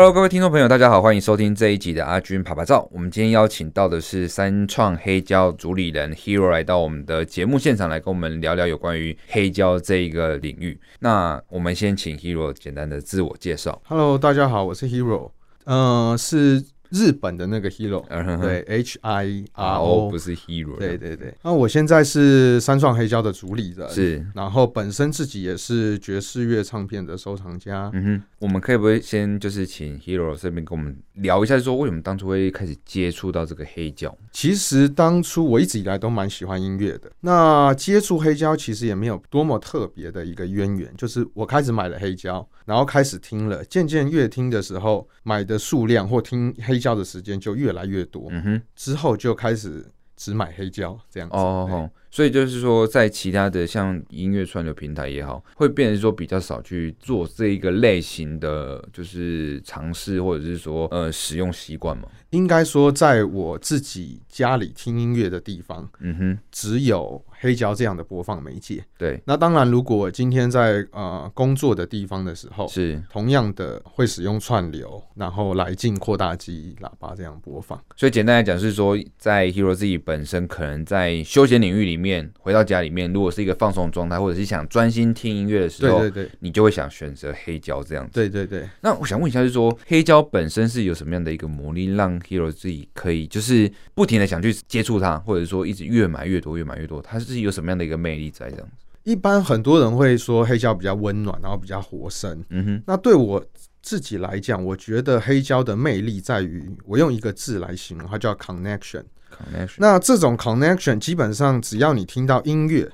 [0.00, 2.88] Hello，各位听众朋友，大家好，欢迎收听这一集的阿军啪啪照。
[2.90, 10.80] 我们今天邀请到的是三创黑胶主理人 Hero 来到我们的节目现场，来跟我们聊聊有关于黑胶这一个领域。
[11.00, 13.78] 那我们先请 Hero 简单的自我介绍。
[13.84, 15.32] Hello，大家好，我是 Hero，
[15.66, 16.64] 嗯、是。
[16.90, 18.04] 日本的那个 hero，
[18.40, 21.32] 对，H I R O，不是 hero，对对对。
[21.42, 27.88] 那我现在是三创黑胶的主理人，是，然后本身自己也是爵士乐唱片的收藏家。
[27.94, 34.12] 嗯哼，我们可以不可以先就是请 hero 这边跟我们聊一下，说为什么当初会开始接触到这个黑胶？
[34.32, 37.08] 其实当初我一直以来都蛮喜欢音乐的。
[37.20, 46.79] 那接触黑胶其实也没有多么特别的一个渊源，就是我开始买了黑胶，然后开始听了，渐渐越听的时候，买的数量或听黑。
[46.80, 49.84] 胶的时间就越来越多，嗯哼，之后就开始
[50.16, 62.08] 只买黑胶这样子哦，所以就是说，在其他的像音乐串流平台也好，会变成说比较少去做这一个类型的就是尝试，或者是说呃使用习惯嘛。
[62.30, 67.22] 应该说，在我自己家里听音乐的地方，嗯哼，只有。
[67.42, 69.18] 黑胶这样的播放媒介，对。
[69.24, 77.82] 那当然，如果今天在呃工作的地方的时候，是同样的会使用串流，然后来进扩大机喇叭这样播放。
[77.96, 88.10] 所以简单来讲是说，在 Hero 自己本身可能在休闲领域里面，回到家里面，如果是一个放松状态，或者是想专心听音乐的时候，对对对，你就会想选择黑胶这样子。
[88.12, 88.68] 对对对。
[88.82, 97.40] 那我想问一下，就是说黑胶本身是有什么样的一个魔力，让 Hero 自己可以就是不停的想去接触它，或者说一直越买越多，越买越多，它是。
[97.40, 98.84] 有什么样的一个魅力在这样子？
[99.04, 102.44] 一般很多人会说黑胶比较温暖，然后比较活生。
[102.50, 103.42] 嗯哼，那对我
[103.80, 109.04] 自己来讲，我觉得黑胶的魅力在于，我用一个字来形容，它叫 connection。
[109.30, 109.76] connection。
[109.78, 112.90] 那这种 connection 基本上只要你听到音乐，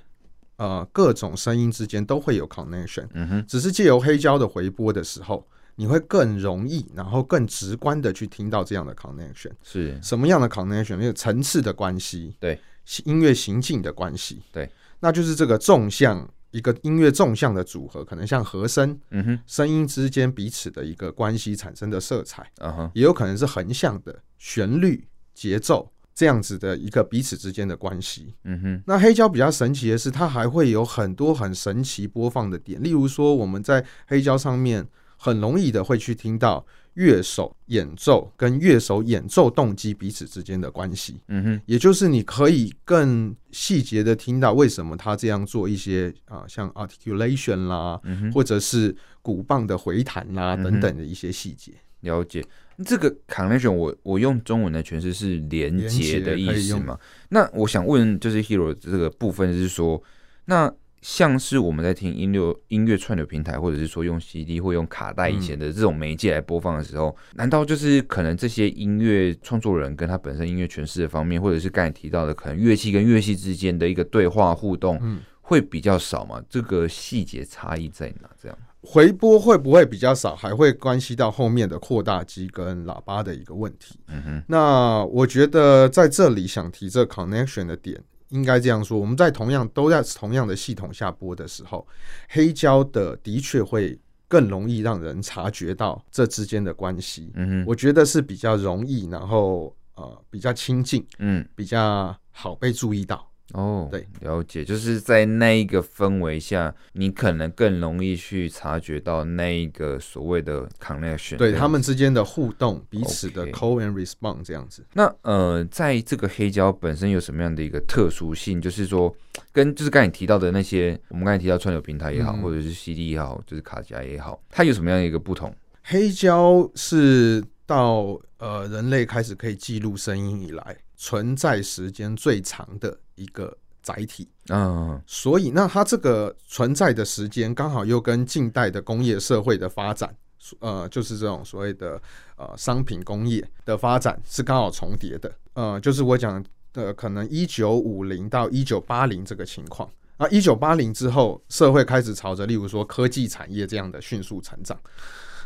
[0.59, 3.09] 呃，各种声音之间都会有 connection。
[3.15, 5.45] 嗯哼，只是借由黑胶的回波的时候，
[5.77, 9.53] 你会更容易，然后更直观的去听到这样的 connection。
[9.63, 11.01] 是什么样的 connection？
[11.01, 12.35] 有层次的关系。
[12.41, 12.61] 对。
[13.05, 14.71] 音乐行进的关系，对，
[15.01, 25.05] 那就是这个纵向一个音乐纵向的组合，可能像和声，嗯哼，声音之间彼此的一个关系产生的色彩，嗯哼，也有可能是横向的旋律
[25.35, 28.83] 节奏这样子的一个彼此之间的关系，嗯哼。
[28.87, 34.87] 那黑胶比较神奇的是，它还会有很多很神奇播放的点，例如说我们在黑胶上面
[35.27, 36.65] 很容易的会去听到。
[36.97, 51.71] 乐手演奏跟乐手演奏动机彼此之间的关系，嗯哼，也就是你可以更细节的听到为什么他这样做一些啊，像 articulation 啦，嗯，或者是鼓棒的回弹啦等等的一些细节。
[52.01, 52.43] 了解
[52.83, 56.99] 这个 connection，我我用中文的诠释是连接的意思嘛？
[57.29, 60.03] 那我想问，就是 Hero 这个部分是说，
[60.47, 60.73] 那。
[61.03, 75.01] 像是我们在听音乐音乐串流平台，或者是说用 CD 或用卡带以前的这种媒介来播放的时候，嗯、难道就是可能这些音乐创作人跟他本身音乐诠释的方面，或者是刚才提到的可能乐器跟乐器之间的一个对话互动，
[75.43, 76.43] 会比较少吗？
[76.49, 78.29] 这个细节差异在哪？
[78.43, 80.35] 这样回播会不会比较少？
[80.35, 83.99] 还会关系到后面的扩大机跟喇叭的一个问题。
[84.09, 88.03] 嗯哼，那我觉得在这里想提这 connection 的点。
[88.31, 91.87] 应该这样说，我们在同样都在同样的系统下播的时候，
[92.29, 93.99] 黑胶的的确会
[94.29, 97.31] 更容易让人察觉到这之间的关系。
[97.35, 103.29] 嗯，我觉得是比较容易，然后呃比较亲近，嗯，比较好被注意到。
[103.53, 114.85] 哦，对，了解，就是在那一个氛围下，你可能更容易去察觉到那一个所谓的 connection，对他们之间的互动，彼此的 call and respond 这样子。
[114.95, 118.61] 那呃，在这个黑胶本身有什么样的一个特殊性？
[118.61, 119.15] 就是说，
[119.53, 125.55] 跟就是刚才你提到的那些，我们刚才提到串流平台也好，嗯、或者是 CD 也好，就是卡夹也好，它有什么样的一个不同？
[125.85, 140.15] 黑胶是到呃人类开始可以记录声音以来，存在时间最长的一个载体，嗯，所以那它这个存在的时间刚好又跟近代的工业社会的发展，
[140.61, 142.01] 呃，就是这种所谓的
[142.37, 146.43] 呃商品工业的发展是刚好重叠的，呃，就是我讲
[146.73, 154.79] 的可能一九五零到一九八零这个情况，啊，一九八零之后社会开始朝着例如说科技产业这样的迅速成长，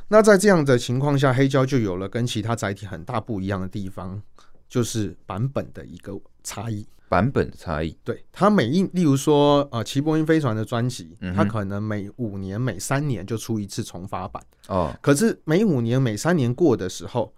[0.08, 4.23] 那在这样的情况下，黑胶就有了跟其他载体很大不一样的地方。
[4.70, 7.94] 就是版本的一个差异，版本的差异。
[8.04, 14.40] 对，它每一，例如说，呃，齐柏林飞船的专辑，它可能每五年、每三年就出一次重发版。
[14.68, 17.34] 哦，可是每五年、每三年过的时候，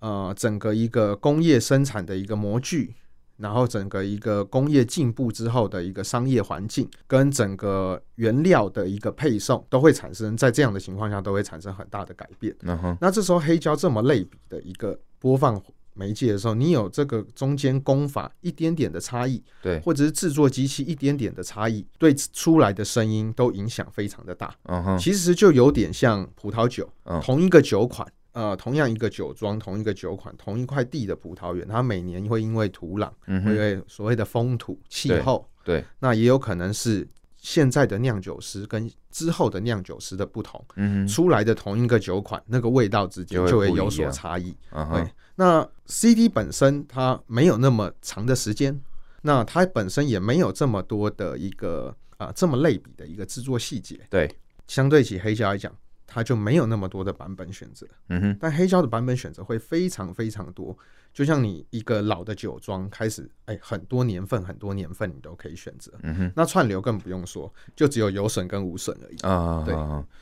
[0.00, 2.94] 呃，整个一个工业生产的一个模具，
[3.38, 12.54] 然后整个一个工业进步之后的一个商业环境，跟整个原料的一个配送，都会产生在这样的情况下都会产生很大的改变。
[12.62, 12.96] Uh huh.
[13.00, 15.58] 那这时候黑胶这么类比的一个播放
[15.94, 24.54] 媒介的时候，你有这个中间功法一点点的差异，对，或者是制作机器一点点的差异，对出来的声音都影响非常的大。
[24.64, 27.24] 嗯哼其实就有点像葡萄酒，uh huh.
[27.24, 28.06] 同一个酒款。
[28.32, 37.06] 呃，同样一个酒庄，同一个酒款，同一块地的葡萄园，它每年会因为土壤，因为所谓的风土气候，对那也有可能是
[37.44, 44.56] 现在的酿酒师跟之后的酿酒师的不同，嗯哼，出来的同一个酒款，那个味道之间就会有所差异。
[44.72, 48.80] 对，那 CD 本身它没有那么长的时间，
[49.20, 54.34] 那它本身也没有这么多的一个啊、呃、这么类比的一个制作细节，对，
[54.66, 55.70] 相对起黑胶来讲。
[56.06, 60.76] 它就没有那么多的版本选择，嗯哼，但黑胶的版本选择会非常非常多，
[61.14, 69.62] 就像你一个老的酒庄开始，哎，很多年份很多年份你都可以选择，嗯哼，那串流更不用说，就只有有损跟无损而已啊。
[69.64, 69.74] 对，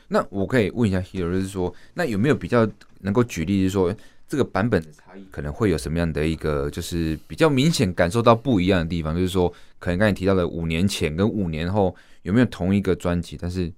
[0.09, 2.69] 那我可以问一下 Hero，就是说，那有没有比较
[3.01, 3.93] 能够举例，就是说
[4.29, 9.15] 这个版本的差异可能会有什么样的一个，就是比较明显感受到不一样的地方？
[9.15, 13.73] 就是说，可能刚才提到的五年前跟五年后有没有同一个专辑，但是。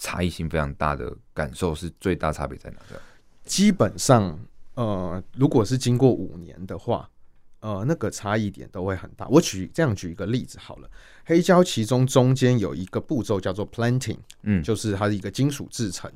[0.00, 2.76] 差异性非常大的感受是最大差别在哪？
[3.44, 4.38] 基本上，
[4.78, 7.10] 呃，如果是经过五年的话，
[7.58, 9.26] 呃，那个差异点都会很大。
[9.28, 10.88] 我举这样举一个例子好了，
[11.24, 16.08] 黑胶其中中间有一个步骤叫做 planting，嗯，就是它的一个金属制成。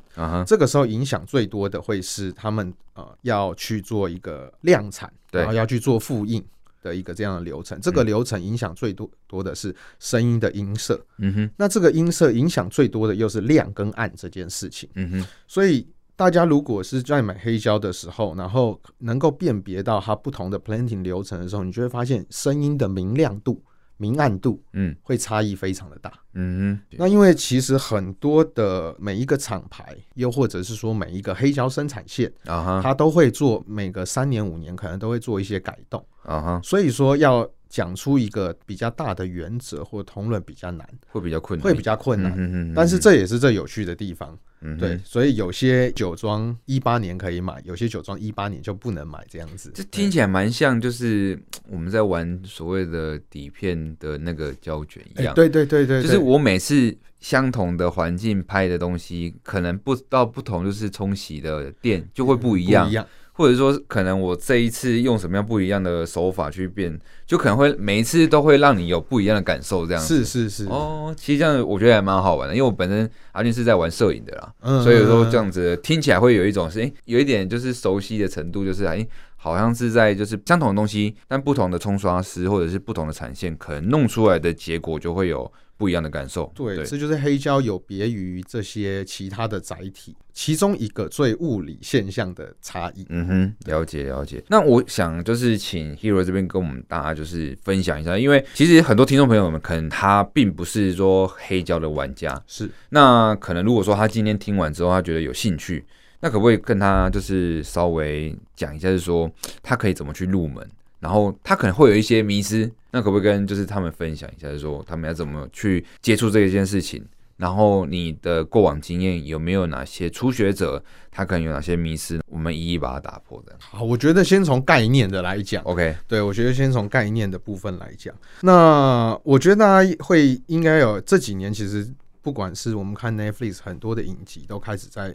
[0.47, 5.41] 这个时候影响最多的会是他们呃要去做一个量产，对。
[5.41, 6.45] 然后要去做复印。
[6.83, 15.87] 的一个这样的流程，这个流程影响最多多的是声音的音色，嗯哼，那这个音色影响最多的又是亮跟暗这件事情，嗯哼，所以
[16.23, 23.61] 大家如果是在买黑胶的时候，然后能够辨别到它不同的 planting 流程的时候，你就会发现声音的明亮度。
[23.99, 36.05] 明暗度，嗯，会差异非常的大，嗯哼，那因为其实很多的每一个厂牌，又或者是说每一个黑胶生产线啊哈，它都会做每个三年五年可能都会做一些改动。
[36.23, 44.39] 啊哈，所以说要讲出一个比较大的原则或通论比较难，会比较困难，会比较困难，嗯，但是这也是最有趣的地方。
[44.61, 49.73] 嗯，对，所以有些酒庄一八年可以买，有些酒庄一八年就不能买，这样子。
[49.75, 51.37] 这听起来蛮像，就是
[51.67, 55.33] 我们在玩所谓的底片的那个胶卷一样。
[55.33, 62.85] 欸、对对对对，就是我每次相同的环境拍的东西，可能不到不同，就是冲洗的店就会不一样。
[62.85, 63.07] 嗯、不一样。
[63.33, 70.19] 或者说，可能我这一次用什么样不一样的手法去变，就可能会每一次都会让你有不一样的感受，这样子。
[70.19, 70.67] 是是是。
[70.67, 85.51] 哦，其实这样我觉得还蛮好玩的，因为我本身阿俊是在玩摄影的啦，嗯、所以有时候这样子听起来会有一种是，哎、欸，有一点就是熟悉的程度，就是哎、欸，好像是在就是相同的东西，但不同的冲刷师或者是不同的产线，可能弄出来的结果就会有。
[85.83, 93.05] 不一样的感受，对，对这就是黑胶有别于这些其他的载体，其中一个最物理现象的差异。
[93.09, 94.41] 嗯哼，了解了解。
[94.47, 102.71] 那我想就是请 Hero 这边跟我们大家就是分享一下，因为其实很多听众朋友们可能他并不是说黑胶的玩家，是。
[102.91, 105.85] 那可能如果说他今天听完之后他觉得有兴趣，
[106.21, 109.29] 那可不可以跟他就是稍微讲一下，就是说
[109.65, 110.65] 他可以怎么去入门？
[111.03, 117.05] 然后他可能会有一些迷失，那可不可以跟就是他们分享一下，就是说他们要怎么去接触这一件事情？
[117.39, 120.81] 然后你的过往经验有没有哪些初学者
[121.11, 122.21] 他可能有哪些迷失？
[122.29, 123.57] 我们一一把它打破的。
[123.59, 128.15] 好，我觉得先从概念的来讲，OK，对，我觉得先从概念的部分来讲。
[128.43, 135.13] 那我觉得大家会应该有这几年，其实不管是我们看 Netflix 很多的影集，都开始在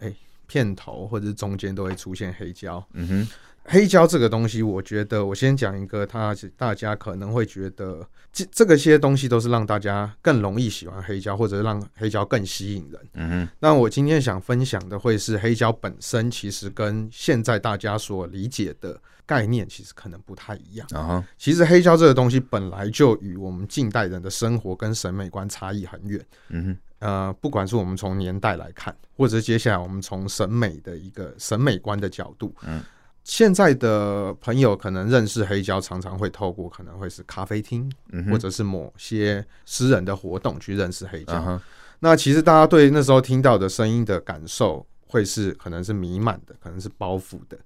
[0.00, 0.12] 哎
[0.48, 3.28] 片头或者是中间都会出现黑胶，嗯哼。
[3.68, 13.00] 黑胶这个东西，我觉得我先讲一个，它大家可能会觉得这这个些东西都是让大家更容易喜欢黑胶，或者让黑胶更吸引人。
[13.12, 13.48] 嗯哼。
[13.60, 20.86] 那我今天想分享的会是黑胶本身，其实跟现在大家所理解的概念其实可能不太一样。
[20.94, 21.24] 啊哈。
[21.36, 26.24] 其实黑胶这个东西本来就与我们近代人的生活跟审美观差异很远。
[26.48, 26.76] 嗯哼。
[27.00, 32.82] 呃，不管是我们从年代来看，或者接下来我们从审美的一个审美观的角度，嗯。
[33.28, 41.60] 现在的朋友可能认识黑胶，常常会透过可能会是咖啡厅，嗯、或者是某些私人的活动去认识黑胶。
[42.00, 47.58] 那其实大家对那时候听到的声音的感受，会是可能是弥漫的，可能是包袱的。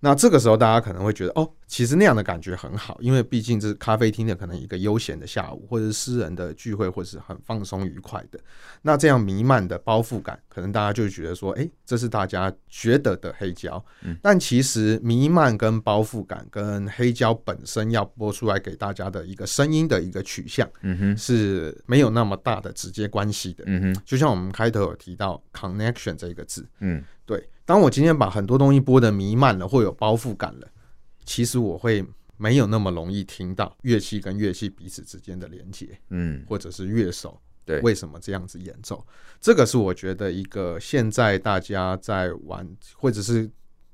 [0.00, 8.38] 那这个时候，大家可能会觉得，哦，其实那样的感觉很好，因为毕竟这是咖啡厅的可能一个悠闲的下午，或者是私人的聚会，或者是很放松愉快的。
[8.82, 13.84] 那这样弥漫的包覆感，可能大家就觉得说，哎，这是大家觉得的黑胶。
[14.02, 14.16] 嗯。
[14.22, 23.64] 但其实弥漫跟包覆感跟黑胶本身要播出来给大家的一个声音的一个取向，嗯哼，是没有那么大的直接关系的。
[23.66, 24.02] 嗯哼。
[24.04, 27.44] 就像我们开头有提到 “connection” 这个字，嗯，对。
[27.68, 30.66] 当我今天把很多东西播的弥漫了，或有包袱感了，
[31.26, 32.02] 其实我会
[32.38, 39.06] 没有那么容易听到乐器跟乐器彼此之间的连接，嗯，或者是乐手对为什么这样子演奏，
[39.38, 43.46] 这个是我觉得一个现在大家在玩，或者是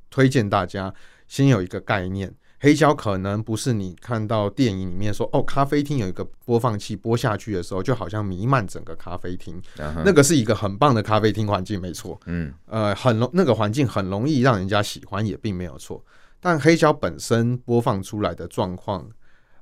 [0.08, 0.94] 推荐大家
[1.26, 2.32] 先有一个概念。
[2.64, 9.60] 黑胶可能不是你看到电影里面说哦，咖啡厅有一个播放器播下去的时候，就好像弥漫整个咖啡厅。
[9.76, 10.02] Uh huh.
[10.02, 12.18] 那个是一个很棒的咖啡厅环境，没错。
[12.24, 16.02] 嗯，呃，很容那个环境很容易让人家喜欢，也并没有错。
[16.40, 19.06] 但黑胶本身播放出来的状况，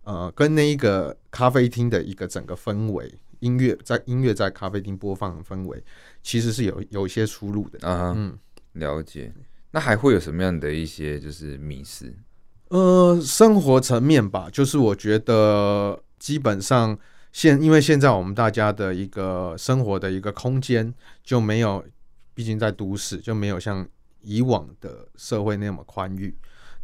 [0.04, 5.82] 呃，跟那一个咖啡厅的一个整个氛围，音乐在音乐在咖啡厅播放的氛围，
[6.22, 7.84] 其实是有有一些出入的。
[7.84, 8.14] 啊、uh，huh.
[8.14, 8.38] 嗯，
[8.74, 9.32] 了解。
[9.72, 12.14] 那还会有什么样的一些就是迷思？
[12.72, 16.98] 呃，生活层面吧，就是我觉得基本上
[17.30, 20.90] 现因为现在我们大家的一个生活的一个空间
[21.22, 21.84] 就没有，
[22.32, 23.86] 毕竟在都市就没有像
[24.22, 26.34] 以往的社会那么宽裕。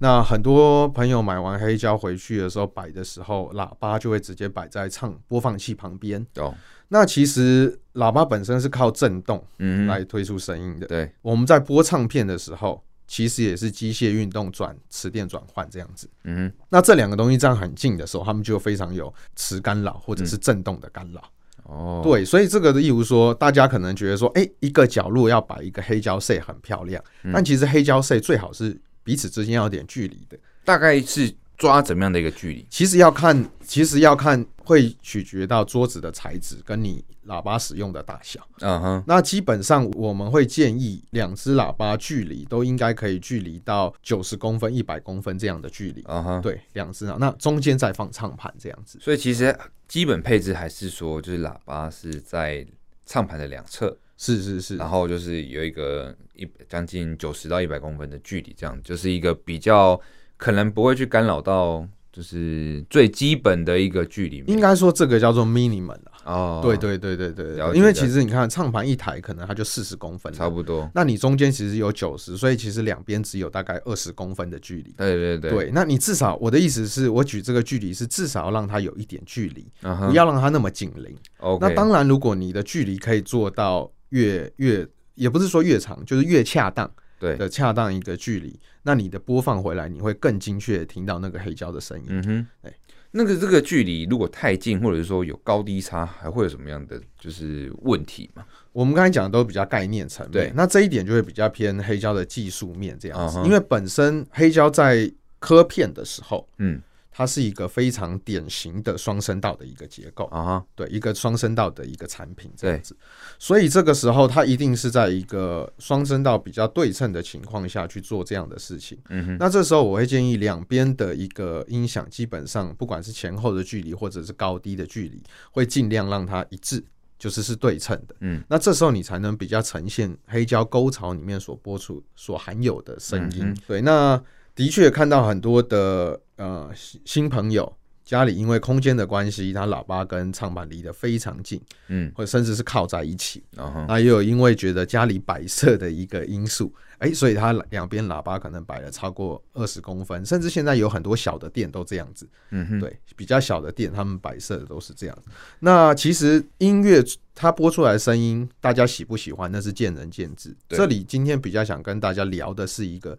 [0.00, 6.24] 那很多朋友买完黑胶回去的时候摆的时候，喇叭就会直接摆在唱播放器旁边。
[6.36, 6.54] 哦，
[6.88, 10.86] 那其实喇叭本身是靠震动嗯来推出声音的。
[10.86, 12.84] 对，我们在播唱片的时候。
[13.08, 21.20] 其实也是机械运动转磁电转换这样子，嗯，那这两个东西这样很近的时候，他们就非常有磁干扰或者是震动的干扰。
[21.64, 32.66] 哦，对，所以这个的意思说，大家可能觉得说，哎，一个角落要摆一个黑胶 C 很漂亮，但其实黑胶 C 最好是彼此之间要有点距离的，大概是抓怎么样的一个距离？
[32.70, 37.04] 其实要看，其实要看会取决到桌子的材质跟你。
[37.28, 39.04] 喇叭使用的大小，嗯哼、uh，huh.
[39.06, 46.40] 那基本上我们会建议两只喇叭距离都应该可以距离到九十公分、一百公分这样的距离，嗯哼、uh，huh.
[46.40, 48.98] 对，两只啊，那中间再放唱盘这样子。
[49.02, 49.54] 所以其实
[49.86, 52.66] 基本配置还是说，就是喇叭是在
[53.04, 60.00] 唱盘的两侧，是是是，然后就是有一个一将近九十到一百公分的距离，这样就是一个比较
[60.38, 61.86] 可能不会去干扰到。
[62.10, 70.90] 就是最基本的一个距离，应该说这个叫做 minimum 哦，对对对对对，因为其实你看唱盘一台可能它就四十公分，差不多。
[70.92, 74.92] 那你中间其实有九十，所以其实两边只有大概二十公分的距离。
[74.96, 75.70] 对对对，对。
[75.72, 81.14] 那你至少我的意思是我举这个距离是至少要让它有一点距离，不要让它那么紧邻。
[81.60, 86.90] 那当然，如果你的距离可以做到越越，也不是说越长，就是越恰当。
[87.18, 92.04] 对的，恰当一个距离，那你的播放回来，你会更精确的听到那个黑胶的声音。
[92.08, 92.72] 嗯哼，哎，
[93.10, 98.44] 那个这个距离如果太近，或者是说有高低差，还会有什么样的就是问题吗？
[98.72, 106.80] 我们刚才讲的都比较概念层面，对，那这一点就会比较偏黑胶的技术面这样子，uh huh、因为本身黑胶在刻片的时候，嗯。
[107.18, 112.96] 它是一个非常典型的双声道的一个结构啊，对，一个双声道的一个产品这样子，
[113.40, 118.96] 所以这个时候它一定是在一个双声道比较对称的情况下去做这样的事情。
[119.08, 125.20] 嗯哼，那这时候我会建议两边的一个音响，基本上不管是前后的距离或者是高低的距离，
[125.50, 126.84] 会尽量让它一致，
[127.18, 128.14] 就是是对称的。
[128.20, 133.52] 嗯，那这时候你才能比较呈现黑胶沟槽里面所播出所含有的声音。
[133.66, 134.22] 对，那。
[134.54, 136.72] 的确看到很多的呃
[137.04, 137.70] 新朋友
[138.02, 143.44] 家里因为空间的关系，他喇叭跟唱板离得非常近，嗯，或者甚至是靠在一起。
[143.86, 152.26] 那也有因为觉得家里摆设的一个因素，哎，所以他两边喇叭可能摆了超过二十公分，甚至现在有很多小的店都这样子。
[152.48, 155.18] 嗯哼，对，比较小的店他们摆设的都是这样。
[155.58, 157.04] 那其实音乐
[157.34, 160.56] 它播出来的声音，大家喜不喜欢那是见仁见智。
[160.66, 163.18] 这里今天比较想跟大家聊的是一个。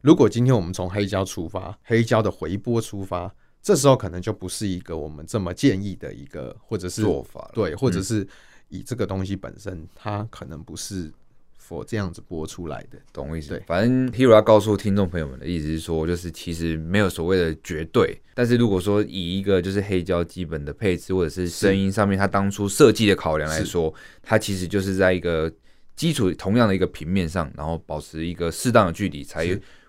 [0.00, 8.26] 如果今天我们从黑胶出发，黑胶的回波出发，这时候可能就不是一个我们这么建议的一个或者是做法，对，或者是
[8.68, 11.12] 以这个东西本身，它可能不是
[11.60, 13.48] for 这样子播出来的，懂我意思？
[13.48, 25.52] 对，反正 Hero 要告诉听众朋友们的意思是说，就是其实没有所谓的绝对，但是如果说以一个就是黑胶基本的配置或者是声音上面，它当初设计的考量来说，它其实就是在一个
[25.96, 29.44] 基础同样的一个平面上，然后保持一个适当的距离才。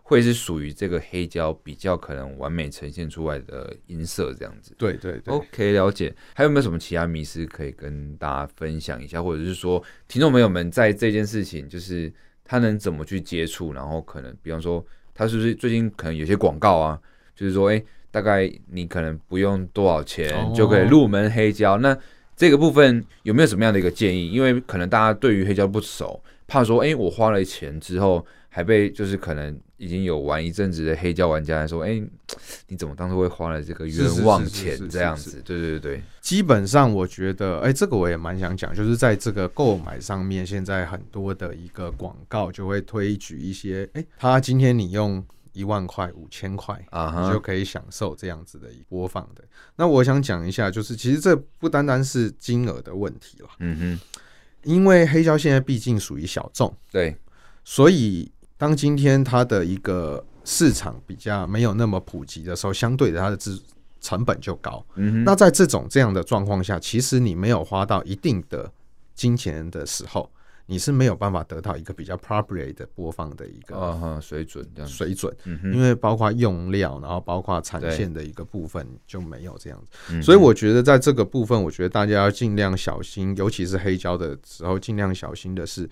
[0.10, 4.74] 会是属于这个黑胶比较可能完美呈现出来的音色这样子。
[4.76, 6.12] 对对对，OK，了解。
[6.34, 12.12] 还有没有什么其他迷思可以跟大家分享一下，或者是说听众朋友们在这件事情，就是
[12.44, 17.00] 他能怎么去接触，然后可能比方说他是不是最近可能有些广告啊，
[17.36, 21.78] 就是说，哎、欸，大概你可能不用多少钱就可以入门黑胶。
[21.78, 21.96] 那
[22.36, 24.32] 这个部分有没有什么样的一个建议？
[24.32, 28.26] 因为可能大家对于黑胶不熟，怕说，哎、欸，我花了钱之后。
[28.52, 32.04] 还被就是可能已经有玩一阵子的黑胶玩家来说，哎、欸，
[32.68, 35.42] 你怎么当初会花了这个冤枉钱这样子？
[35.44, 49.42] 对对对，基本上我觉得，哎、欸，这个我也蛮想讲，就是在这个购买上面，现在很多的一个广告就会推举一些，哎、欸，他今天你用一万块、五千块啊，你就可以享受这样子的一播放的。
[49.78, 54.20] 那我想讲一下，就是其实这不单单是金额的问题了，嗯哼，
[54.64, 57.16] 因为黑胶现在毕竟属于小众，对，
[57.64, 58.30] 所以。
[58.60, 63.58] 当今天它的一个市场比较没有那么普及的时候，相对的它的资
[64.02, 64.86] 成本就高。
[64.96, 68.70] 嗯，那在这种这样的状况下，其实你没有花到一定的
[69.16, 70.30] 金钱的时候，
[70.66, 75.34] 你是没有办法得到一个比较 appropriate 的播放的一个水准这样水准。
[75.74, 80.22] 因为包括用料，然后包括产线的一个部分就没有这样子。
[80.22, 85.90] 所以我觉得在这个部分，我觉得大家要尽量小心，尤其是黑胶的时候，尽量小心的是。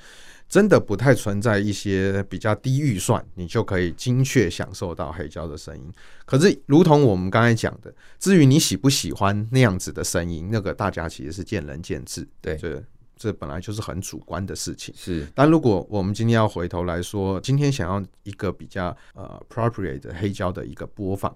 [0.50, 5.92] 真的不太存在一些比较低预算，你就可以精确享受到黑胶的声音。
[6.26, 12.26] 可是，如同我们刚才讲的，至于你喜不喜欢那样子的声音，那个大家其实是见仁见智。
[12.40, 12.82] 对，这
[13.18, 14.96] 这本来就是很主观的事情。
[14.98, 21.36] 是，但如果我们今天要回头来说，今天想要一个比较呃 appropriate 的黑胶的一个播放，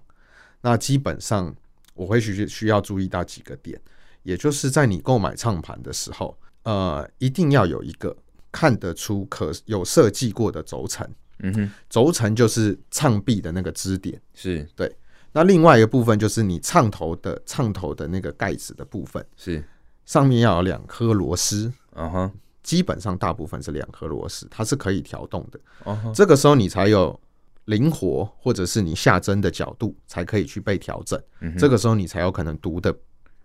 [0.62, 1.54] 那基本上
[1.96, 3.78] 我会需需要注意到几个点，
[4.24, 8.16] 也就是在你购买唱盘的时候，呃，一定要有一个。
[8.52, 11.08] 看得出可有设计过的轴承，
[11.40, 14.68] 嗯哼，轴承就是唱臂的那个支点，是。
[14.76, 14.94] 对。
[15.34, 19.64] 那另外一个部分就是你唱头的唱头的那个盖子的部分，是。
[20.06, 22.32] 上面要有两颗螺丝，嗯哼，
[22.64, 27.18] 基本上大部分是两颗螺丝，它是可以调动的，嗯哼，这个时候你才有
[27.66, 32.94] 灵活，或者是你下针的角度才可以去被调整，嗯，这个时候你才有可能读的。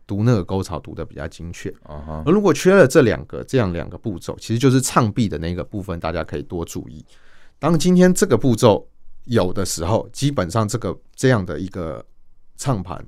[0.06, 1.68] 读那个沟槽读的比较精确，
[2.24, 7.04] 而如果缺了这两个这样两个步骤，其实就是唱臂的那个部分，大家可以多注意。
[7.58, 8.88] 当今天这个步骤
[9.24, 12.04] 有的时候，基本上这个这样的一个
[12.56, 13.04] 唱盘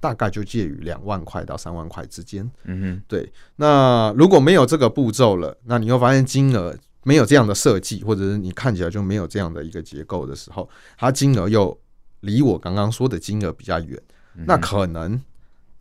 [0.00, 2.50] 大概就介于两万块到三万块之间。
[2.64, 3.30] 嗯哼，对。
[3.56, 11.78] 那如果没有这个步骤了，那你又发现金额没有这样的设计，或者是你看起来就没有这样的一个结构的时候，它金额又
[12.20, 14.00] 离我刚刚说的金额比较远，
[14.46, 15.20] 那可能。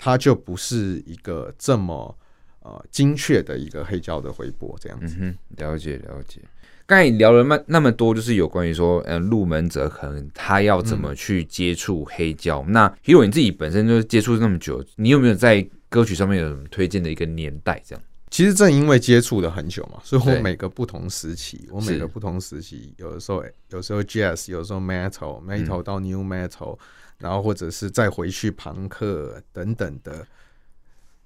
[0.02, 2.18] 它就不是一个这么
[2.62, 5.18] 呃精确的一个黑胶的回播这样子。
[5.20, 6.40] 嗯哼，了解了解。
[6.86, 12.64] 刚才聊了那那么多，就是有关于说，嗯，入门者可能他要怎么去接触黑胶。
[12.66, 17.80] 嗯、那 Hero 你自己本身就是接触那么久，你有没有在歌曲上面有什么推荐的一个年代？
[17.86, 18.04] 这样？
[18.32, 26.74] 其实正因为接触了很久嘛，所以我每个不同时期，我每个不同时期，有的时候有时候 Jazz，有时候 Metal，Metal 到 New Metal。
[26.74, 26.78] 嗯
[27.20, 30.26] 然后或者是再回去庞克等等的，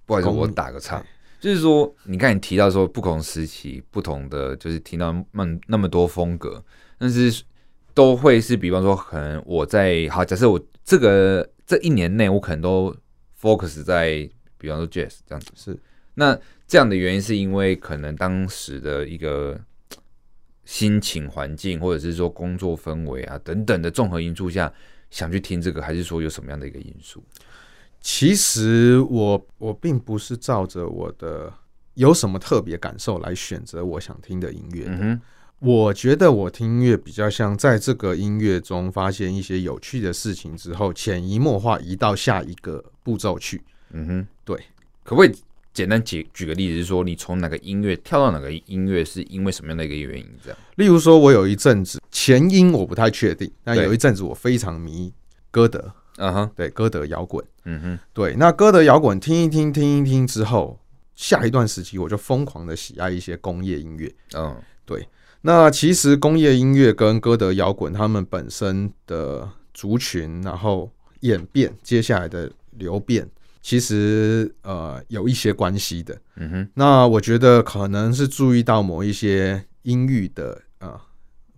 [0.06, 1.03] 不好意思，我打个岔，
[1.39, 6.63] 就是说，你看你提到说不同时期不同的，就是听到那那么多风格，
[6.97, 7.43] 但是
[7.93, 12.95] 都会是，比方说，可能我在好，假设我这个这一年内，我可能都
[13.39, 14.27] focus 在，
[14.58, 15.79] 比方说 jazz 这样子，是。
[16.15, 16.36] 那
[16.67, 19.60] 这样的原因是因为可能当时的一个
[20.65, 24.73] 心情环境，或者是说工作氛围啊等等的综合因素下。
[25.13, 27.23] 想去听这个，还是说有什么样的一个因素？
[28.02, 31.54] 其实我我并不是照着我的
[31.93, 34.91] 有什么特别感受来选择我想听的音乐的。
[34.91, 35.21] 嗯哼，
[35.60, 43.62] 我觉得我听音乐比较像在这个音乐中发现一些有趣的事情之后，潜移默化移到下一个步骤去。
[43.91, 44.58] 嗯哼，对，
[45.04, 45.36] 可不可以？
[45.73, 50.25] 简单举举个例子，是说你从哪个音乐跳到哪个音乐，是因为什么样的一个原因？
[50.43, 55.12] 这样，例如说，我有一阵子前因我不太确定，但有一阵子我非常迷
[55.49, 60.79] 歌德，嗯哼，对，歌德摇滚，嗯哼，对，那歌德摇滚听一听，听一听之后，
[61.15, 64.55] 下一段时期我就疯狂的喜爱一些工业音乐，嗯，
[64.86, 65.07] 对，
[65.41, 73.27] 那其实工业音乐跟歌德摇滚他们本身的族群，然后演变，接下来的流变。
[73.63, 80.99] 其实呃有一些关系的，嗯哼，那我觉得可能是注意到某一些音域的呃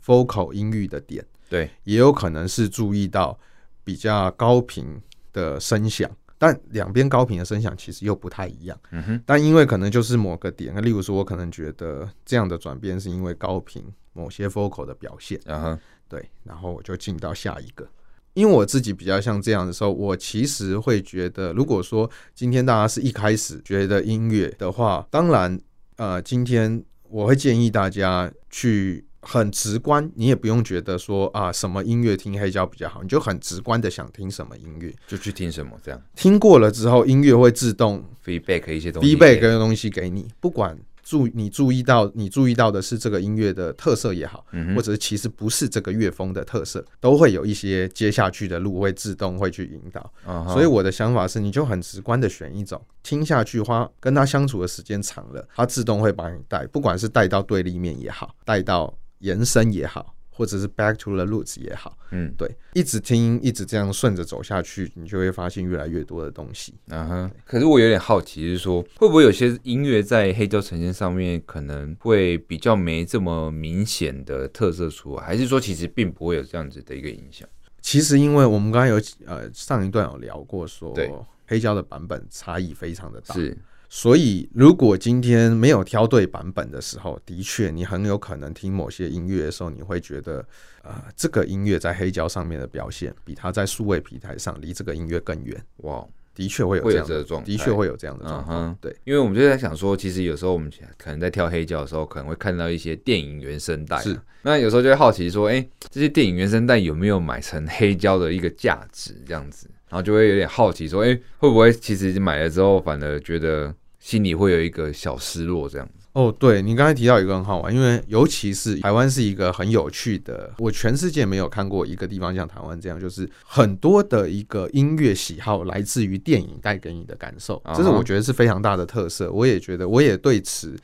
[0.06, 3.38] vocal 音域的点，对，也有可能是注意到
[3.84, 5.02] 比较高频
[5.34, 17.88] 的声响，但两边高频的声响其实又不太一样，嗯哼，但因为可能就是某个点，那例如说我可能觉得这样的转变是因为高频某些 vocal 的表现，嗯哼，对，然后我就进到下一个。
[18.36, 25.60] 因为我自己比较像这样的时候，我其实会觉得，如果说今天大家是一开始觉得音乐的话，当然，
[25.96, 40.78] 呃，今天我会建议大家去很直观，你也不用觉得说啊什么音乐听黑胶比较好，你就很直观的想听什么音乐就去听什么，这样听过了之后，音乐会自动 feedback 一些东西，feedback 的东西给你，不管。
[41.06, 50.12] 注你注意到，你注意到的是这个音乐的特色也好，嗯或者是其实不是这个乐风的特色，都会有一些接下去的路会自动会去引导。
[50.52, 60.15] 所以我的想法是，你就很直观的选一种，听下去花跟他相处的时间长了，他自动会把你带，不管是带到对立面也好，带到延伸也好。
[60.36, 66.74] 或者是 back to the roots 也好，嗯，对，一直听，一直这样顺着走下去，你就会发现越来越多的东西。
[66.90, 77.48] 嗯哼，可是我有点好奇，就是说会不会有些音乐在黑胶呈现上面可能会比较没这么明显的特色出来，还是说其实并不会有这样子的一个影响？
[77.82, 81.10] 其实因为我们刚刚有呃上一段有聊过说，对，
[81.48, 83.58] 黑胶的版本差异非常的大，是。
[83.96, 90.46] 所以，如果今天没有挑对版本的时候，的确，你很有可能听某些音乐的时候，你会觉得，
[90.84, 95.64] 呃，这个音乐在黑胶上面的表现，比它在数位平台上离这个音乐更远。
[95.78, 96.06] 哇，
[96.36, 98.78] 的确会有这样的状，的确会有这样的状况。
[98.82, 103.98] 对，因为我们就在想说，其实有时候我们可能在挑黑胶的时候，可能会看到一些电影原声带。
[104.02, 109.16] 是，那有时候就会好奇说，哎，这些电影原声带有没有买成黑胶的一个价值？
[109.26, 113.74] 这样子，然后就会有点好奇说，哎，会不会其实买了之后，反而觉得。
[114.06, 116.08] 心里会有一个小失落，这样子。
[116.14, 129.32] 哦，对，你刚才提到一个很好玩，因为尤其是台湾是一个很有趣的，我全世界没有看过一个地方像台湾这样，就是很多的一个音乐喜好来自于电影带给你的感受，这是我觉得是非常大的特色。
[129.32, 130.78] 我也觉得，我也对此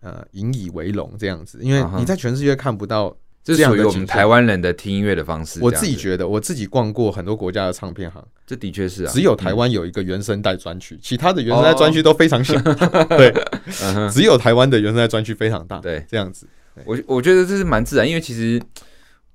[0.00, 3.14] 呃引以为荣，这样子，因为你在全世界看不到。
[3.44, 5.60] 这是属于我们台湾人的听音乐的方式。
[5.62, 9.12] 我自己觉得，我自己逛过很多国家的唱片行，这的确是啊。
[9.12, 12.58] 只有台湾有一个原声带专区，其他的原声带专区都非常小。
[13.18, 13.30] 对，
[14.10, 15.78] 只有台湾的原声带专区非常大。
[15.80, 16.48] 对，这样子，
[16.86, 18.58] 我我觉得这是蛮自然，因为其实，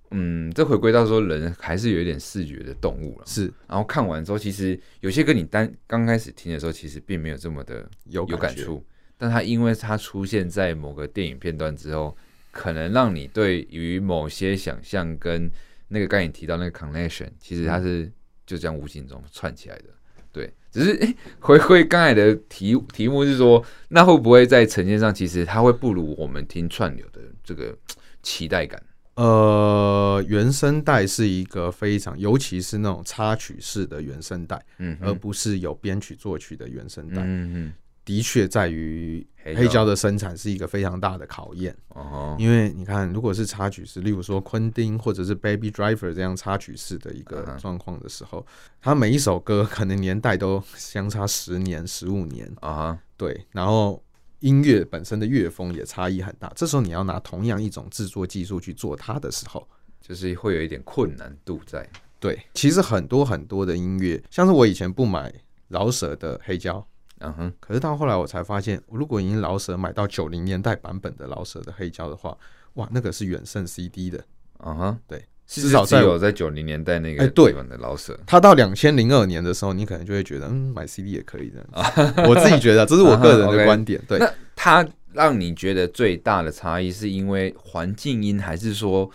[0.10, 3.26] 嗯，这回归到说，人还是有一点视觉的动物了。
[3.28, 8.84] 是，然后看完之后，其实有些歌你单刚开始听的时候，其实并没有这么的有有感触，
[9.20, 12.18] 但它因为它出现在某个电影片段之后。
[12.52, 15.50] 可能让你对于某些想象跟
[15.88, 18.12] 那个刚才你提到那个 connection，其实它是
[18.46, 19.86] 就这样无形中串起来的。
[20.32, 27.76] 对，只是诶，回归刚才的题题目是说，那会不会在呈现上，其实它会不如我们听串流的这个
[28.22, 28.82] 期待感？
[29.16, 37.74] 呃，原声带是一个非常，尤其是那种插曲式的原声带，嗯，而不是有编曲作曲的原声带，嗯嗯。
[38.10, 41.76] 的确，在于黑胶的生产是一个非常大的考验。
[41.90, 48.44] 哦，因为你看，如果是插曲式，例如说昆汀或者是 Baby Driver 这样插曲式的一个状况的时候，
[48.82, 52.98] 它每一首歌可能年代都相差十年、十五年啊。
[53.16, 54.04] 对，然后
[54.40, 56.52] 音乐本身的乐风也差异很大。
[56.56, 59.68] 这时候你要拿同样一种制作技术去做它的时候，
[60.02, 61.88] 就是会有一点困难度在。
[62.20, 65.32] 对，其实很多很多的音乐，像是我以前不买
[65.68, 66.84] 饶舌的黑胶。
[67.20, 72.38] 嗯哼，可是到后来我才发现，如果你饶舌买到九零年代版本的老舍的黑胶的话，
[72.76, 74.24] 哇，那个是远胜 CD 的。
[74.66, 81.66] 嗯哼，对，至少在有在九零年代那个哎对版的老舍，他到两千零二年的时候，你可能就会觉得，嗯，买 CD 也可以的。
[82.28, 84.02] 我自己觉得，这是我个人的观点。
[84.08, 89.10] 对，那他让你觉得最大的差异，是因为环境音，还是说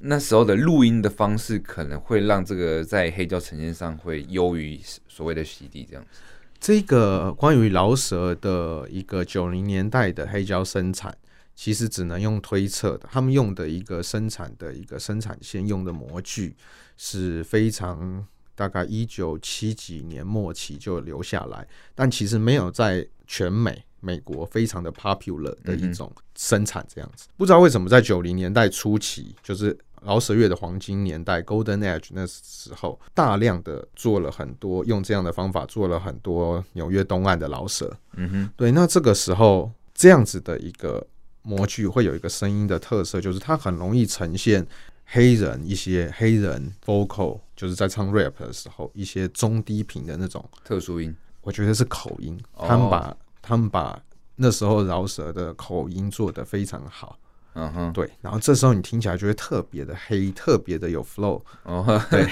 [0.00, 6.20] 那时候的录音的方式可能会让这个在黑胶呈现上会优于所谓的 CD 这样子？
[6.62, 11.12] 这个关于饶舌的一个九零年代的黑胶生产，
[11.56, 13.08] 其实只能用推测的。
[13.10, 16.54] 他们用的一个生产的一个生产线用的模具
[16.96, 27.26] 是非常大概一九七几年末期就留下来，但其实没有在全美美国非常的 popular 的一种生产这样子。
[27.36, 29.76] 不知道为什么在九零年代初期就是。
[30.04, 37.94] 饶舌乐的黄金年代 （Golden Age） 那时候，大量的做了很多，用这样的方法做了很多纽约东岸的饶舌。
[38.16, 38.72] 嗯哼，对。
[38.72, 41.06] 那这个时候，这样子的一个
[41.42, 44.66] 模具会有一个声音的特色，就是它很容易呈现
[45.06, 51.14] 黑人一些黑人 vocal，就是在唱 rap 的时候一些中低频的那种特殊音。
[51.42, 54.00] 我觉得是口音，他们把他们把
[54.36, 57.18] 那时候饶舌的口音做得非常好。
[57.54, 61.42] 嗯哼，对，然后这时候你听起来就会特别的黑，特别的有 flow。
[61.64, 62.26] 哦，对，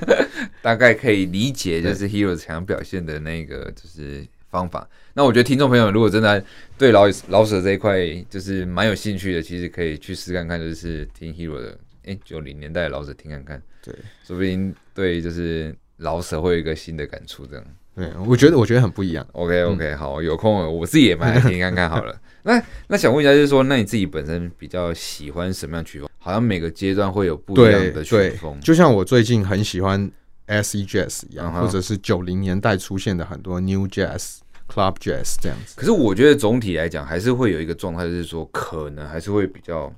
[0.62, 4.88] 大概可以理解，就是 Hero 想表现的那个就是方法。
[5.12, 6.42] 那我觉得听众朋友如果真的
[6.78, 7.98] 对老老舍这一块
[8.30, 13.62] 就是蛮有兴趣的，其实可以去试看看，就是听 Hero 的，哎，九零年代的老舍听看看。
[13.84, 17.64] 对，说不定对就是老舍会有一个新的感触，这样。
[17.94, 19.26] 对，我觉得我觉得很不一样。
[19.32, 22.18] OK OK，、嗯、好，有空我自己也买来听看看好了。
[22.44, 26.08] 那那想问一下，就是说，那你自己本身比较喜欢什么样曲风？
[26.18, 28.58] 好像每个阶段会有不一样的曲风。
[28.60, 30.10] 就像我最近很喜欢
[30.48, 35.74] acid jazz 一样，嗯、或者是九零年代出现的很多 new jazz、club jazz 这样子。
[35.76, 39.92] 可是我觉得总体来讲，还是会有一个状态，就是说，可能还是会比较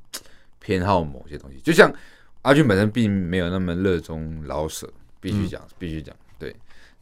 [0.58, 1.58] 偏好某些东西。
[1.62, 1.92] 就像
[2.42, 4.86] 阿俊本身并没有那么热衷老舍，
[5.20, 6.14] 必须讲，必须讲。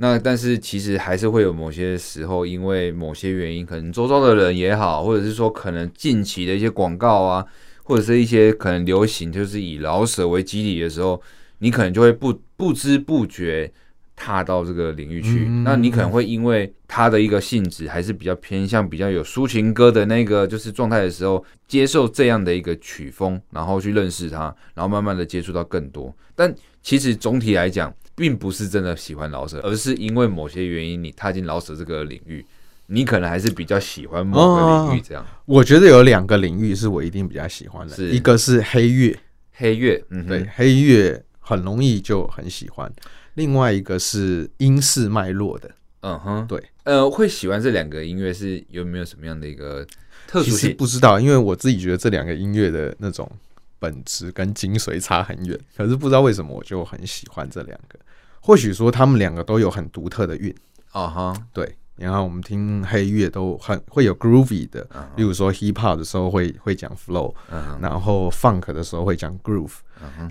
[0.02, 7.46] 那但是其实还是会有某些时候，因为某些原因，可能周遭的人也好，或者是说可能近期的一些广告啊，
[7.84, 11.22] 或者是一些可能流行，就是以老舍为基底的时候，
[11.58, 13.72] 你可能就会不不知不觉
[14.16, 15.44] 踏到这个领域去。
[15.64, 26.12] 那你可能会因为他的一个性质还是比较偏向比较有抒情歌的那个就是状态的时候，接受这样的一个曲风，然后去认识他，然后慢慢的接触到更多。
[26.34, 32.44] 但其实总体来讲，并不是真的喜欢老舍，而是因为某些原因，你踏进老舍这个领域，
[32.88, 35.00] 你可能还是比较喜欢某个领域。
[35.00, 39.16] 这样，哦，我觉得有两个领域是我一定比较喜欢的，一个是黑月，
[39.52, 42.92] 黑月，嗯，对，黑月很容易就很喜欢。
[43.34, 49.86] 另外一个是英式脉络的，嗯哼，对，呃，会喜欢这两个音乐是有没有什么样的一个
[50.26, 50.56] 特殊性？
[50.58, 53.30] 其实不知道，因为我自己觉得这两个音乐的那种。
[53.82, 57.98] 本质跟精髓差很远，可是不知道为什么我就很喜欢这两个。
[58.40, 60.54] 或许说他们两个都有很独特的韵
[60.92, 61.76] 啊哈，对。
[61.96, 64.80] 然后我们听黑乐都很会有 groovy 的，
[65.16, 67.34] 例如说 hip hop 的时候会会讲 flow，
[67.80, 69.74] 然后 funk 的时候会讲 groove，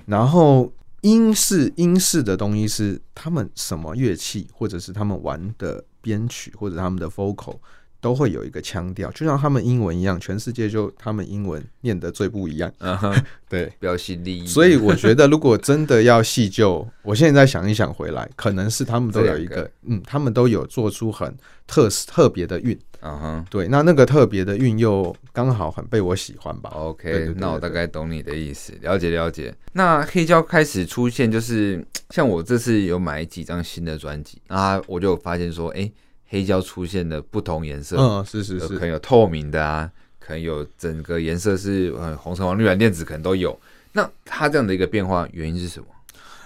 [0.06, 7.60] 然后英式英式的东西是他们什么乐器或者是他们玩的编曲或者他们的 vocal。
[8.02, 12.70] 都会有一个腔调，就像他们英文一样，全世界就他们英文念得最不一样。
[12.80, 14.48] Uh huh, 对，标新立异。
[14.48, 21.34] 所以我觉得，如果真的要细究，我现在想一想回来，可能是他们都有一个，个嗯，他们都有做出很
[21.68, 22.78] 特特别的韵。
[23.04, 26.72] 嗯哼，对，那那个特别的韵又刚好很被我喜欢吧。
[26.72, 29.54] OK，那我大概懂你的意思，了解了解。
[29.74, 35.94] 那黑胶开始出现，就是像我这次有买几张新的专辑，啊，我就发现说，哎、欸。
[36.32, 43.60] 黑胶出现的不同颜色，嗯，是是是，可能有透明的啊，可能有整个颜色是呃红橙黄绿蓝靛紫，可能都有。
[43.92, 45.88] 那它这样的一个变化原因是什么？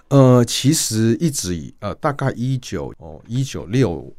[0.08, 4.12] 呃，其实一直以呃大概一九哦一九六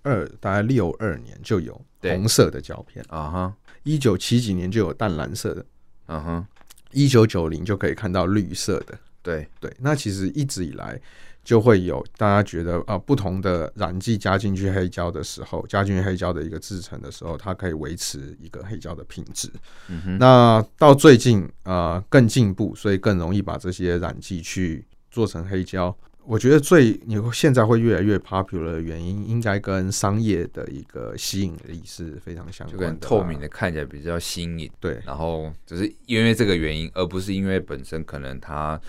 [0.00, 3.04] 二大概六二年就有红色的胶片。
[3.10, 5.62] 啊哈，一九七几年就有淡蓝色的，
[6.06, 6.46] 啊哈，
[6.92, 9.72] 一九九零就可以看到绿色的，对对。
[9.78, 11.00] 那其实一直以来。
[11.44, 19.50] 就会有大家觉得啊，不同的染剂加进去黑胶的时候，加进去黑胶的一个制成的时候，它可以维持一个黑胶的品质。
[19.88, 20.18] 嗯哼。
[20.18, 25.92] 那到最近啊，更进步，所以更容易把这些染剂去做成黑胶。
[26.24, 32.84] 我觉得最你现在会越来越 popular 的原因，应该跟商业的一个吸引力是非常相关的。
[32.84, 35.02] 就跟透明的看起来比较新颖，对。
[35.04, 38.80] 然后只是因为这个原因，而不是因为本身可能它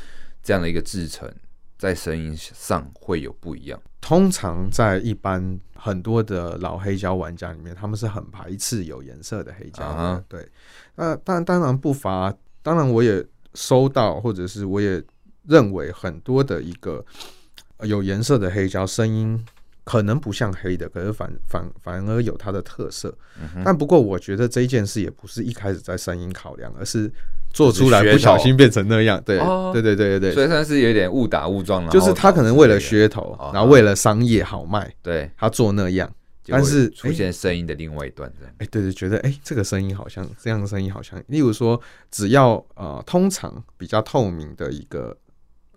[0.43, 1.31] 这样的一个制成。
[1.75, 3.81] 在声音上会有不一样。
[3.99, 10.01] 通常在一般很多的老黑胶玩家里面，他们是很排斥有颜色的黑胶的。
[10.01, 10.23] Uh huh.
[10.29, 10.49] 对，
[10.95, 15.03] 那当当然不乏，当然我也收到，或者是我也
[15.45, 17.03] 认为很多的一个
[17.81, 19.45] 有颜色的黑胶声音。
[19.85, 23.13] 可能不像黑的，可是反反反而有它的特色。
[23.65, 27.11] 但不过，我觉得这一件事也不是一开始在声音考量，而是
[27.53, 29.21] 做出来不小心变成那样。
[29.23, 31.91] 对，哦、对对对对对，所以算是有点误打误撞了。
[31.91, 36.11] 就是他可能为了噱头，然后为了商业好卖，对，他做那样。
[36.47, 38.53] 但是出现声音的另外一段，这样。
[38.57, 41.79] 哎，对对，觉得哎，这个声音好像这样的声音好像，例如说，
[42.11, 45.15] 只要呃，通常比较透明的一个。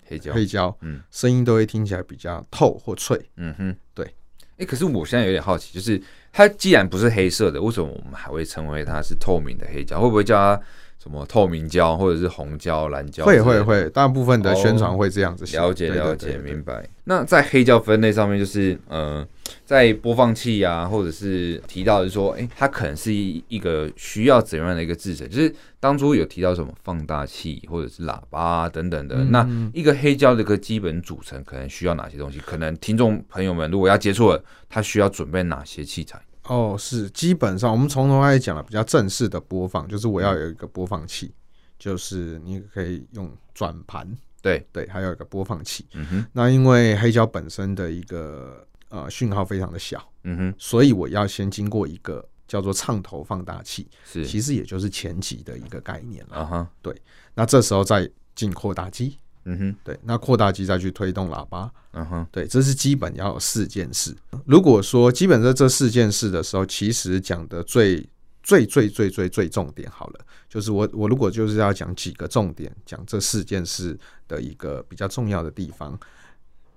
[0.08, 4.04] 黑胶，黑胶，嗯，声音都会听起来比较透或脆，嗯哼，对。
[4.04, 6.00] 哎、欸，可是我现在有点好奇，就是
[6.32, 10.00] 它既然不是黑色的，为什么我们还会称为它是透明的黑胶？
[10.00, 10.62] 会不会叫它？
[11.06, 13.24] 什么透明胶或者是红胶、蓝胶？
[13.24, 15.44] 会会会，大部分的宣传会这样子。
[15.56, 16.84] 了解了解，明白。
[17.04, 19.24] 那在黑胶分类上面，就是呃，
[19.64, 25.28] 在播放器啊，或者是提到的是说，哎、欸，它可能是一一个需要怎样的一个制成？
[25.28, 29.14] 就是当初有提到什么放大器或者是喇叭啊等等的。
[29.18, 32.40] 嗯、那一个黑胶的一个基本组成，可能需要哪些东西？
[32.40, 36.20] 可能听众朋友们如果要接触了，他需要准备哪些器材？
[36.48, 41.32] 哦，是基本上我们从头开始讲了比较正式的播放，就是我要有一个播放器，
[41.78, 44.06] 就是你可以用转盘，
[44.40, 45.86] 对对，还有一个播放器。
[45.92, 56.36] 嗯哼，那因为黑胶本身的一个呃讯号非常的小，嗯哼，所以我要先经过一个叫做唱头放大器，是其实也就是前级的一个概念了。
[56.36, 56.94] 啊哈，对，
[57.34, 64.12] 那这时候再进扩大机，嗯哼，对，那扩大机再去推动喇叭，嗯哼，对，这是基本要有四件事。
[64.44, 68.04] 如果说基本在这四件事的时候，其实讲的最
[68.42, 75.96] 最最最最最重点好了，就是我我如果就是要讲几个重点，讲这四件事的一个比较重要的地方，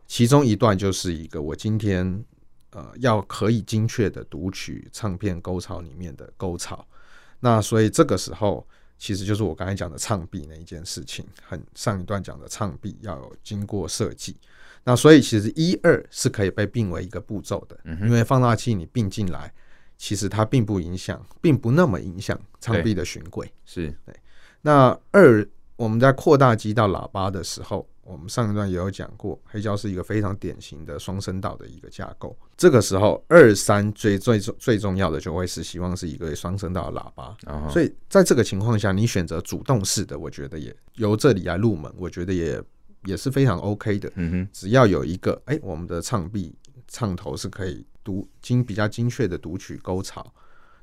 [0.06, 2.24] 其中一段就是一个我今天
[2.74, 6.88] 呃要可以精确的读取唱片沟槽里面的沟槽，
[7.40, 8.68] 那所以这个时候。
[9.00, 14.38] 其实就是我刚才讲的唱臂那一件事情，很上一段讲的唱臂要有经过设计，
[14.84, 19.52] 那所以其实一二是可以被并为一个步骤的，嗯因为放大器你并进来，
[19.98, 24.16] 其实它并不影响，并不那么影响唱臂的循轨，是对。
[24.62, 27.90] 那二我们在扩大机到喇叭的时候。
[28.10, 32.36] 我们上一段也有讲过，黑胶是一个非常典型的双声道的一个架构。
[32.58, 37.38] 这个时候，二三最最重最重要的就会是希望是一个双声道的喇叭。
[37.70, 42.60] 所以在这个情况下，你选择主动式的，我觉得也由这里来入门，我觉得也
[43.06, 44.12] 也是非常 OK 的。
[44.16, 46.56] 嗯哼，只要有一个哎，我们的唱臂
[46.88, 50.34] 唱头是可以读精比较精确的读取沟槽。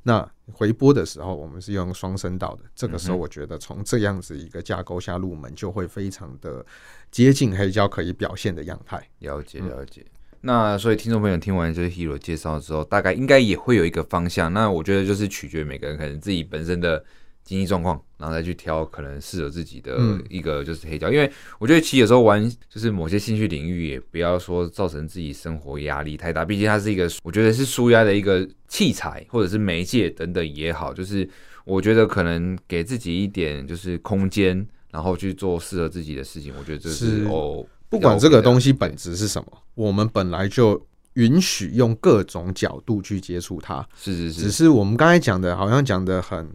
[0.07, 2.63] 那回拨的时候，我们是用双声道的。
[2.77, 6.65] 这个时候，我觉得从这样子一个架构下入门，就会非常的
[7.11, 9.05] 接近黑胶可以表现的样态。
[9.19, 10.03] 了解了解。
[10.03, 14.53] 嗯、那所以听众朋友听完这些 Hero 介绍之后，大概应该也会有一个方向。
[14.53, 17.05] 那我觉得就是取决于每个人可能自己本身的。
[17.47, 19.97] 经济状况，然后再去挑可能适合自己的
[20.29, 21.31] 一个就是黑胶，因为
[21.61, 26.45] 我觉得其实有时候玩就是某些兴趣领域，也不要说造成自己生活压力太大。
[26.45, 31.27] 毕竟它是一个我觉得是舒压的一个器材，或者是媒介等等也好，就是
[31.65, 36.53] 我觉得可能给自己一点就是空间，然后去做适合自己的事情。
[36.59, 43.89] 我觉得这是哦，不管这个东西本质是什么，我们本来就允许用各种角度去接触它。
[43.97, 46.51] 是是是，只是我们刚才讲的，好像讲的很。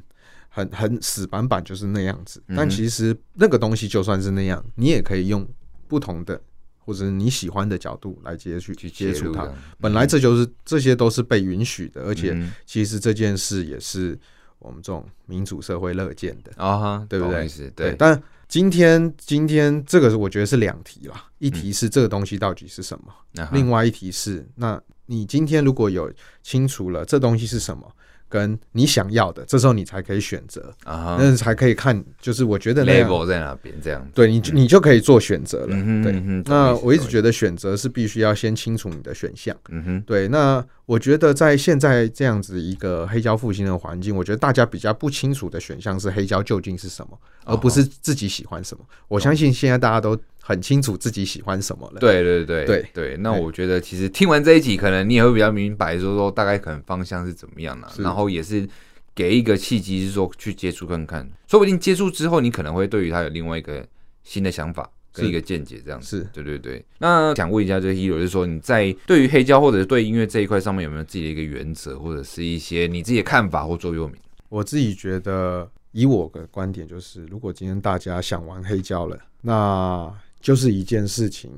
[0.53, 5.47] 很很死板板就是那样子，但其实那个东西就算是那样，你也可以用
[5.87, 6.39] 不同的
[6.77, 9.49] 或者你喜欢的角度来接触去接触它。
[9.79, 14.19] 本来这就是这些都是被允许的，而且其实这件事也是
[14.59, 17.71] 我们这种民主社会乐见的啊，对不对？
[17.73, 17.95] 对。
[17.97, 26.11] 但今天今天这个我觉得是两题啦，一题是这个东西到底是什么，另外一题是那你今天如果有
[26.43, 27.89] 清楚了这东西是什么。
[28.31, 35.75] 跟你想要的，这时候你才可以选择啊，那才可以看，就是我觉得 label 在哪边这样，对你，你就可以做选择了。
[36.01, 39.55] 对，那我一直觉得选择是必须要先清楚你的选项。
[39.69, 40.65] 嗯哼，对，那。
[40.87, 48.83] 我觉得在现在这样子一个黑胶复兴的环境，我觉得大家比较不清楚的选项是黑胶究竟是什么，而不是自己喜欢什么。
[49.07, 51.99] 我相信现在大家都很清楚自己喜欢什么了。
[51.99, 53.17] 对对对对对。
[53.17, 58.67] 那我觉得其实听完这一集，可能你也会比较明白，说说大概可能方向是怎么样的，然后也是
[59.15, 63.85] 给一个契机，是说去接触看看，说不定接触之后，你可能会对于他有另外一个
[64.23, 64.89] 新的想法。
[65.13, 66.81] 跟一个见解这样子，是对对对。
[66.99, 74.15] 那想问一下，这个 Hero 就是说，你在对于黑胶或者是对音乐这一块上面，有没有自己的一个原则，或者是一些你自己的看法或座右铭？
[74.47, 80.09] 我自己觉得，以我的观点，就是如果今天大家想玩黑胶了，那
[80.41, 81.51] 就是一件事情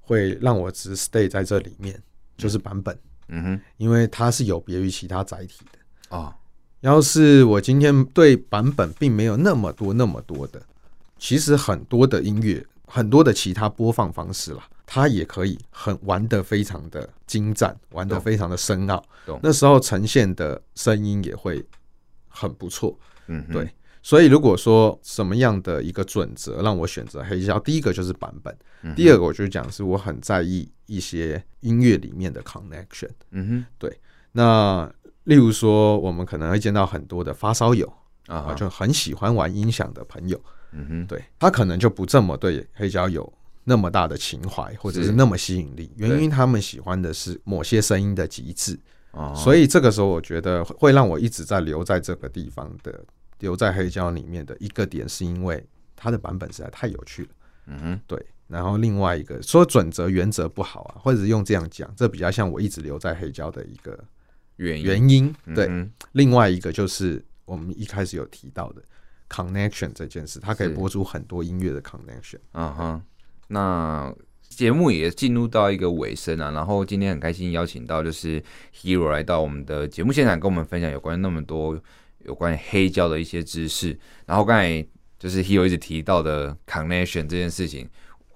[0.00, 2.00] 会让我只 stay 在这里面，
[2.36, 2.98] 就是版本。
[3.28, 6.36] 嗯哼，因为它是有别于其他载体的啊。
[6.80, 10.60] 要是我今天对版本并没有那么多那么多的，
[11.18, 12.64] 其实很多的音乐。
[12.86, 19.02] 很多的其他播放方式了，它也可以很玩的非常的精湛，玩的非常的深奥。
[19.42, 21.64] 那时候呈现的声音也会
[22.28, 22.96] 很不错。
[23.26, 23.68] 嗯，对。
[24.04, 28.54] 所以如果说什么样的一个准则让我选择黑胶，第一个就是版本，
[28.94, 33.08] 第二个我就讲是我很在意一些音乐里面的 connection。
[33.30, 33.98] 嗯哼，对。
[34.30, 37.90] 那例如说，我们可能会见到很多的发烧友
[38.26, 40.38] 啊，就很喜欢玩音响的朋友。
[40.72, 43.32] 嗯哼，对，他可能就不这么对黑胶有
[43.64, 48.78] 那么大的情怀，或者是那么吸引力，原因他们喜欢的是某些声音的极致。
[49.12, 53.00] 哦，所以这个时候我觉得会让我一直在留在这个地方的，
[53.44, 57.28] 留在黑胶里面的一个点，是因为它的版本实在太有趣了。
[57.66, 58.26] 嗯哼，对。
[58.48, 64.02] 然后另外一个说准则原则不好啊，或者是用这样讲，这比较像我一直留在黑胶的一个
[64.56, 65.34] 原原因。
[65.54, 65.70] 对，
[66.12, 68.82] 另外一个就是我们一开始有提到的。
[69.26, 72.38] connection 这件事，它可以播出很多音乐的 connection。
[72.52, 73.02] 嗯哼，
[73.48, 74.14] 那
[74.48, 78.40] 节目也进入到一个尾声啊，然后今天很开心邀请到就是
[78.72, 81.76] Hero 来到我们的节目现场，跟我们分享有关那么多
[82.24, 83.98] 有关于黑胶的一些知识。
[84.26, 84.84] 然后刚才
[85.18, 87.88] 就是 Hero 一直提到的 connection 这件事情。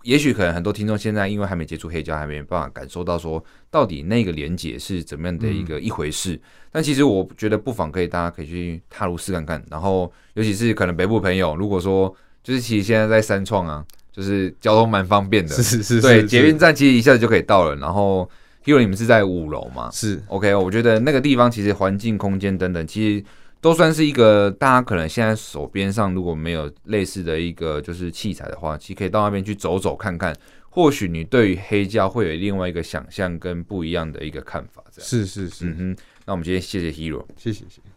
[0.04, 6.40] 也许可能很多听众现在因为还没接触黑胶，还没办法感受到说到底那个连接是怎么样的一个一回事。
[6.70, 9.62] 但其实我觉得不妨可以，大家可以去踏入试看看。
[9.68, 17.74] 然后尤其是可能北部朋友，如果说就是其实现在在三创啊，就是交通蛮方便的，是是是，对，捷运站其实一下子就可以到了。
[17.76, 18.30] 然后
[18.64, 19.90] ，Hero 你们是在五楼嘛？
[19.90, 23.24] 是 OK，我觉得那个地方其实环境、空间等等，其实
[23.60, 30.36] 都算是一个大家可能现在手边上如果没有类似的一个就是器材的话，其实可以到那边去走走看看。
[30.70, 35.96] 或许你对于黑胶会有另外一个想象跟不一样的一个看法，这样是是是，嗯哼。
[36.26, 37.87] 那我们今天谢谢 Hero，谢谢谢谢。